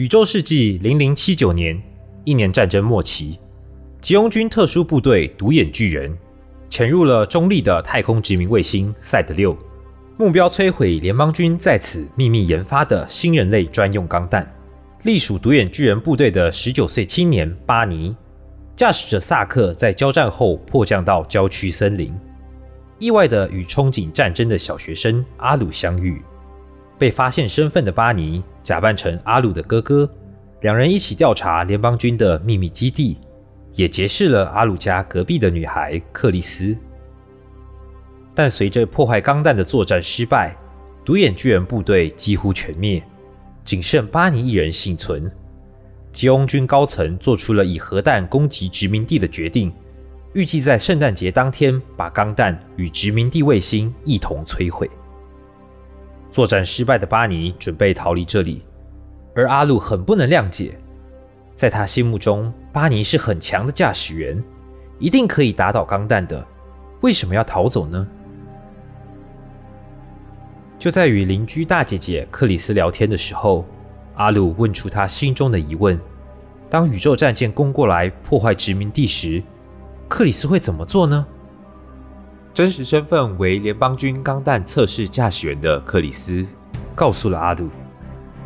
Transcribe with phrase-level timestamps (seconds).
[0.00, 1.78] 宇宙世纪零零七九年，
[2.24, 3.38] 一年战争末期，
[4.00, 6.16] 吉翁军特殊部队独眼巨人
[6.70, 9.54] 潜入了中立的太空殖民卫星赛德六，
[10.16, 14.50] 目标摧毁联邦军在此秘密研发的新人类专用钢弹。
[15.02, 18.16] 隶属独眼巨人部队的十九岁青年巴尼，
[18.74, 22.18] 驾驶着萨克在交战后迫降到郊区森林，
[22.98, 26.22] 意外的与憧憬战争的小学生阿鲁相遇。
[26.98, 30.08] 被发现身份的巴尼假扮成阿鲁的哥哥，
[30.60, 33.18] 两人一起调查联邦军的秘密基地，
[33.72, 36.76] 也结识了阿鲁家隔壁的女孩克里斯。
[38.32, 40.56] 但随着破坏钢弹的作战失败，
[41.04, 43.02] 独眼巨人部队几乎全灭。
[43.64, 45.28] 仅剩巴尼一人幸存。
[46.12, 49.72] 吉翁军高层做出了以核弹攻击殖民地的决定，
[50.32, 54.88] 预计在圣诞节当天把钢弹与殖民地卫星一同摧毁。
[56.30, 58.62] 作战失败的巴尼准备逃离这里，
[59.34, 60.78] 而阿鲁很不能谅解，
[61.54, 64.42] 在他心目中，巴尼是很强的驾驶员，
[64.98, 66.46] 一定可以打倒钢弹的，
[67.00, 68.06] 为什么要逃走呢？
[70.78, 73.66] 就在与邻居大姐姐克里斯聊天的时候，
[74.14, 76.00] 阿鲁问出他心中的疑问：
[76.70, 79.42] 当宇宙战舰攻过来破坏殖民地时，
[80.08, 81.26] 克里斯会怎么做呢？
[82.52, 86.46] 真实身份为联邦军钢弹测试驾驶员的克里斯
[86.94, 87.68] 告诉了阿鲁，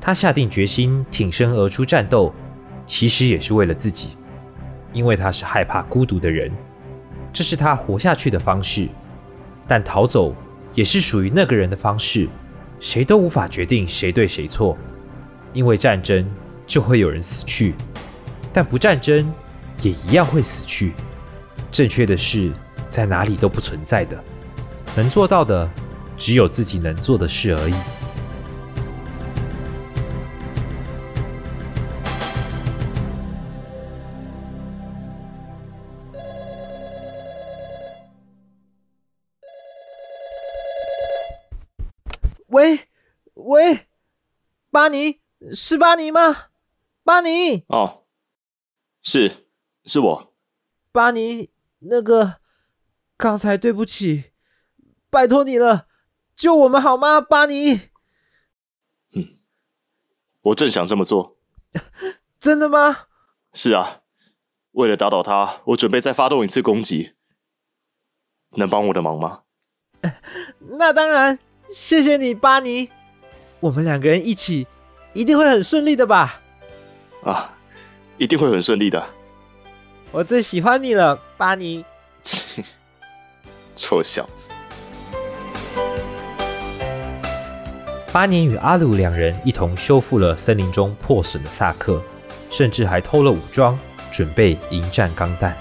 [0.00, 2.32] 他下定决心挺身而出战斗，
[2.86, 4.10] 其实也是为了自己，
[4.92, 6.52] 因为他是害怕孤独的人，
[7.32, 8.88] 这是他活下去的方式，
[9.66, 10.34] 但逃走。
[10.74, 12.28] 也是属于那个人的方式，
[12.80, 14.76] 谁都无法决定谁对谁错，
[15.54, 16.30] 因为战争
[16.66, 17.74] 就会有人死去，
[18.52, 19.26] 但不战争
[19.80, 20.92] 也一样会死去。
[21.72, 22.52] 正确的是
[22.88, 24.22] 在哪里都不存在的，
[24.96, 25.68] 能做到的
[26.16, 27.74] 只有自己能做的事而已。
[42.48, 42.88] 喂，
[43.34, 43.86] 喂，
[44.70, 45.20] 巴尼，
[45.54, 46.46] 是巴尼吗？
[47.04, 48.04] 巴尼，哦，
[49.02, 49.46] 是，
[49.84, 50.32] 是我。
[50.90, 52.36] 巴尼，那个，
[53.16, 54.32] 刚才对不起，
[55.10, 55.86] 拜托你了，
[56.34, 57.20] 救我们好吗？
[57.20, 57.80] 巴尼。
[59.14, 59.38] 嗯，
[60.42, 61.38] 我正想这么做。
[62.38, 63.06] 真的吗？
[63.54, 64.02] 是啊，
[64.72, 67.14] 为了打倒他，我准备再发动一次攻击。
[68.52, 69.42] 能帮我的忙吗？
[70.78, 71.38] 那当然。
[71.68, 72.88] 谢谢你，巴尼。
[73.58, 74.68] 我们两个人一起，
[75.14, 76.40] 一定会很顺利的吧？
[77.24, 77.58] 啊，
[78.18, 79.04] 一定会很顺利的。
[80.12, 81.84] 我最喜欢你了，巴尼。
[83.76, 84.48] 臭小子。
[88.12, 92.02] 巴尼与阿鲁两人一同修复了森林中破损的萨克，
[92.50, 93.78] 甚至还偷了武装，
[94.10, 95.54] 准备迎战钢弹。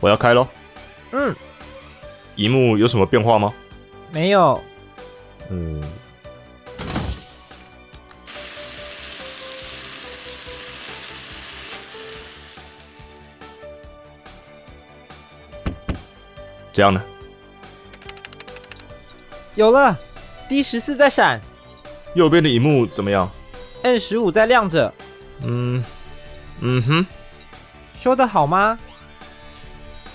[0.00, 0.48] 我要开喽。
[1.12, 1.34] 嗯，
[2.34, 3.52] 荧幕有什么变化吗？
[4.12, 4.60] 没有。
[5.50, 5.80] 嗯，
[16.80, 17.02] 这样呢？
[19.54, 19.94] 有了
[20.48, 21.38] ，D 十四在闪。
[22.14, 23.30] 右边的荧幕怎么样
[23.82, 24.90] ？N 十五在亮着。
[25.42, 25.84] 嗯，
[26.60, 27.06] 嗯哼，
[27.98, 28.78] 修的好吗？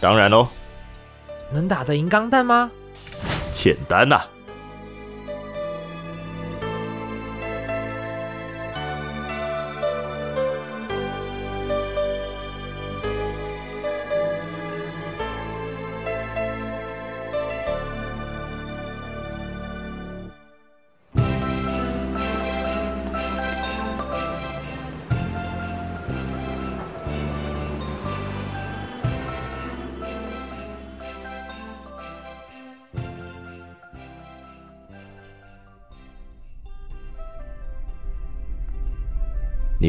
[0.01, 0.47] 当然喽，
[1.51, 2.71] 能打得赢钢弹吗？
[3.51, 4.23] 简单呐。
[4.33, 4.34] 你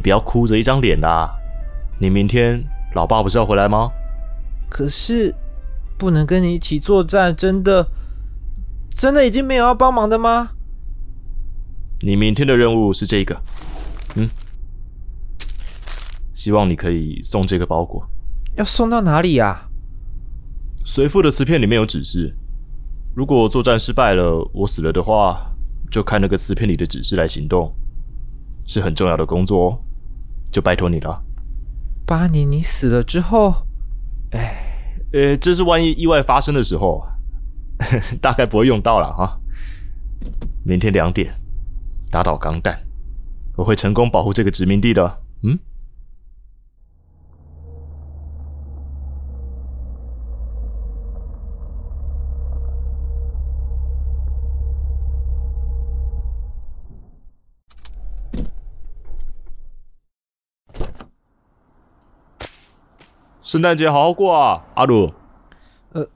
[0.07, 1.29] 不要哭着一张脸啦！
[1.99, 2.63] 你明天
[2.95, 3.91] 老爸不是要回来吗？
[4.71, 5.35] 可是
[5.99, 7.89] 不能跟你一起作战，真的，
[8.91, 10.51] 真的已经没有要帮忙的吗？
[12.03, 13.43] 你明天的任务是这个，
[14.15, 14.31] 嗯，
[16.33, 18.09] 希望你可以送这个包裹。
[18.55, 19.69] 要送到哪里啊？
[20.85, 22.33] 随附的磁片里面有指示，
[23.13, 25.53] 如果作战失败了，我死了的话，
[25.91, 27.75] 就看那个磁片里的指示来行动，
[28.69, 29.83] 是很重要的工作哦。
[30.57, 31.23] 就拜托你了，
[32.07, 33.67] 巴尼，你死了之后，
[34.31, 34.57] 哎，
[35.13, 37.07] 呃，这是万一意外发生的时候，
[38.23, 39.39] 大概不会用到了哈。
[40.65, 41.31] 明天两点
[42.11, 42.81] 打倒钢蛋，
[43.55, 45.19] 我会成功保护这个殖民地的。
[45.43, 45.59] 嗯。
[63.47, 65.15] 圣诞节好好过啊，阿鲁。
[65.93, 66.09] 呃，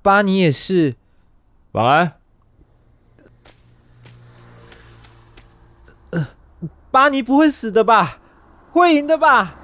[0.00, 0.94] 巴尼也是。
[1.72, 2.20] 晚安。
[6.10, 6.28] 呃，
[6.92, 8.20] 巴尼不会死的吧？
[8.70, 9.56] 会赢的吧？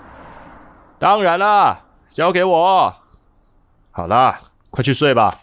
[0.99, 2.97] 当然啦，交给我。
[3.93, 5.39] 好啦，快去睡吧。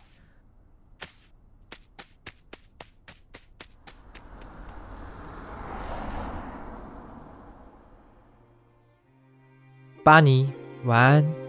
[10.04, 10.52] 巴尼，
[10.84, 11.41] 晚安。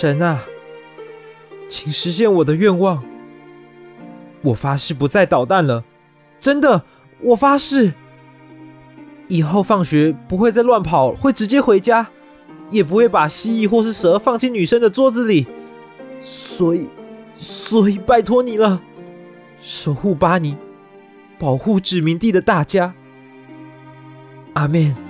[0.00, 0.44] 神啊，
[1.68, 3.02] 请实现我的愿望！
[4.42, 5.82] 我发誓不再捣蛋了，
[6.38, 6.84] 真的，
[7.20, 7.94] 我发誓，
[9.26, 12.10] 以后放学不会再乱跑，会直接回家，
[12.70, 15.48] 也不会把蜥蜴或是蛇放进女生的桌子里。
[16.20, 16.88] 所以，
[17.36, 18.80] 所以拜托你了，
[19.60, 20.56] 守护巴尼，
[21.40, 22.94] 保护殖民地的大家。
[24.52, 25.07] 阿门。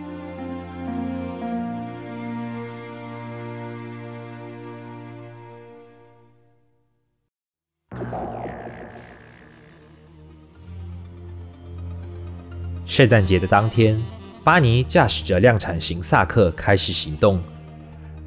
[12.88, 14.02] 圣诞节的当天，
[14.42, 17.38] 巴尼驾驶着量产型萨克开始行动，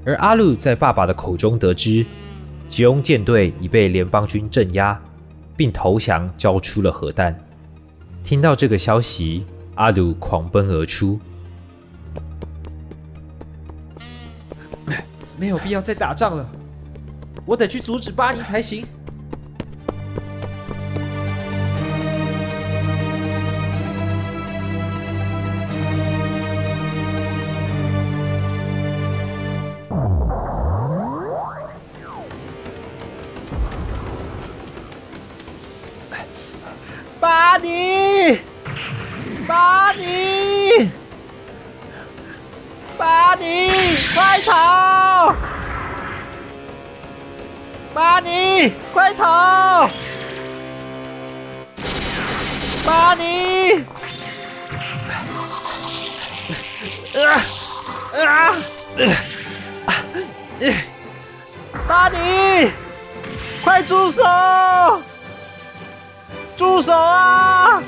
[0.06, 2.06] 而阿鲁在爸爸的口中得知
[2.70, 4.98] 吉翁舰队已被联邦军镇压，
[5.58, 7.36] 并投降交出了核弹。
[8.24, 9.44] 听到这个消息，
[9.74, 11.20] 阿鲁狂奔而出。
[15.40, 16.48] 没有必要再打仗了，
[17.48, 18.86] 我得去阻止巴尼才行。
[48.94, 49.90] 快逃！
[52.86, 53.84] 巴尼！
[57.16, 57.28] 啊
[58.26, 58.56] 啊！
[61.88, 62.72] 巴尼，
[63.64, 64.24] 快住手！
[66.58, 66.94] 住手！
[66.94, 67.84] 啊！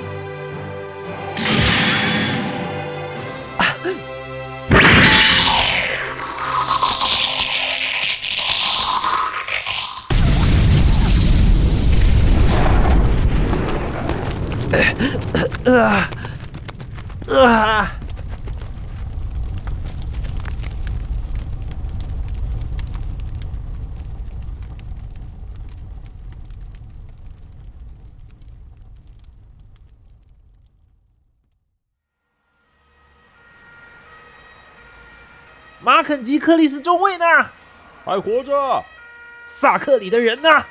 [15.65, 16.09] 啊！
[35.79, 37.25] 马肯吉·克里斯中尉呢？
[38.05, 38.83] 还活着。
[39.49, 40.65] 萨克里的人呢？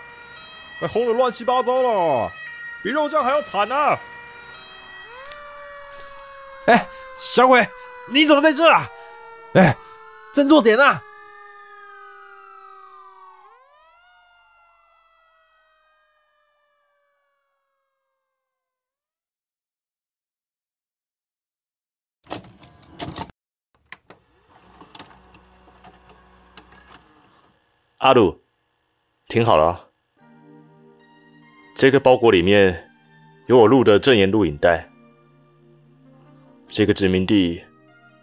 [0.81, 2.33] 被轰得乱七八糟了，
[2.83, 3.75] 比肉酱还要惨呢。
[7.23, 7.67] 小鬼，
[8.11, 8.91] 你怎么在这啊？
[9.55, 9.77] 哎，
[10.35, 11.03] 振作点啊！
[27.99, 28.43] 阿鲁，
[29.29, 29.91] 听好了，
[31.77, 32.91] 这个包裹里面
[33.47, 34.92] 有我录的证言录影带。
[36.73, 37.61] 这个殖民地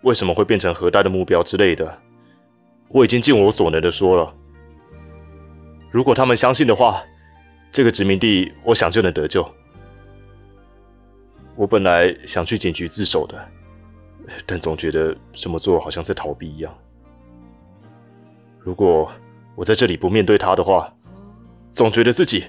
[0.02, 2.00] 为什么会变成核弹的目标之类的？
[2.90, 4.34] 我已经尽我所能的说了。
[5.92, 7.04] 如果他们相信的话，
[7.72, 9.48] 这个殖民地我想就能得救。
[11.56, 13.40] 我本来想去警局自首的，
[14.48, 16.76] 但总觉得这么做好像在逃避一样。
[18.58, 19.12] 如果
[19.54, 20.92] 我在这里不面对他的话，
[21.72, 22.46] 总觉得自己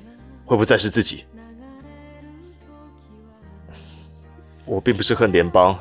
[0.46, 1.24] 会不再是自己。
[4.64, 5.78] 我并不是恨联邦。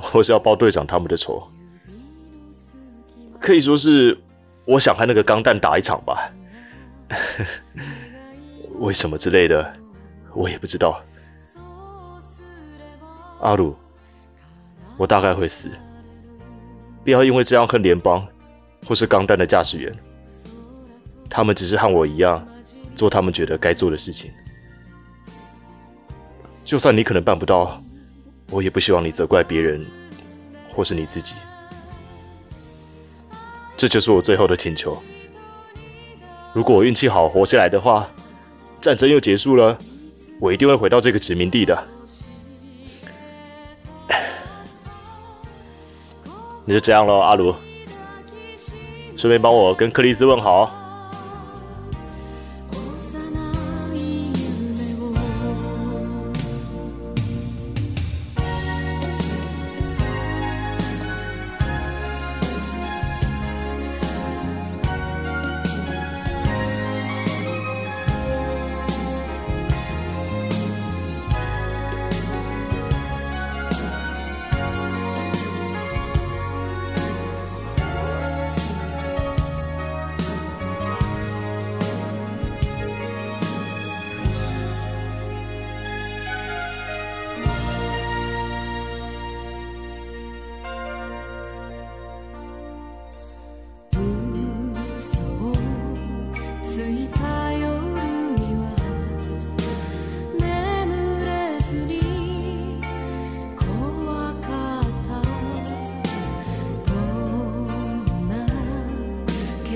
[0.00, 1.42] 或是要报队长他们的仇，
[3.40, 4.16] 可以说是
[4.64, 6.30] 我想和那个钢弹打一场吧。
[8.78, 9.72] 为什么之类的，
[10.34, 11.00] 我也不知道。
[13.40, 13.76] 阿鲁，
[14.96, 15.70] 我大概会死。
[17.04, 18.26] 不要因为这样恨联邦，
[18.86, 19.96] 或是钢弹的驾驶员。
[21.30, 22.46] 他们只是和我一样，
[22.94, 24.30] 做他们觉得该做的事情。
[26.64, 27.82] 就算你可能办不到，
[28.50, 29.86] 我也不希望你责怪别人，
[30.74, 31.34] 或是你自己。
[33.76, 34.96] 这就是我最后的请求。
[36.54, 38.08] 如果我运气好活下来的话，
[38.80, 39.76] 战争又结束了，
[40.40, 41.86] 我一定会回到这个殖民地的。
[46.64, 47.54] 那就这样喽，阿卢。
[49.16, 50.74] 顺便帮我跟克里斯问好。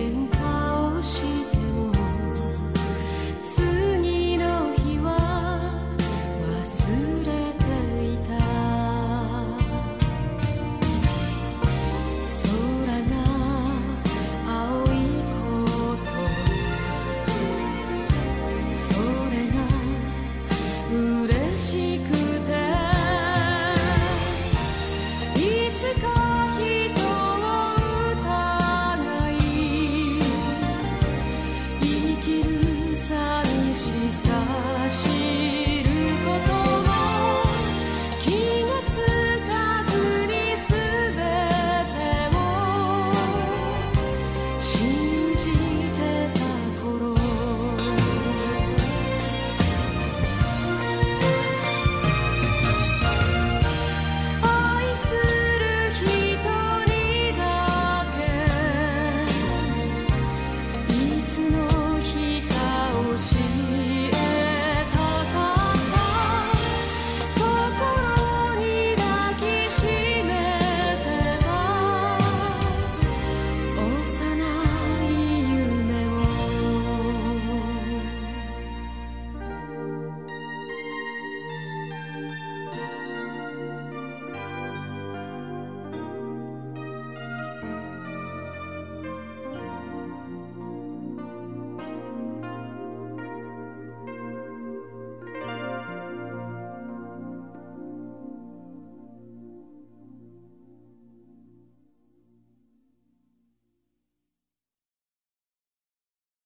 [0.02, 0.31] đến